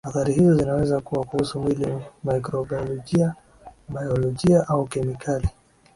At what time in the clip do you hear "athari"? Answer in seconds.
0.07-0.33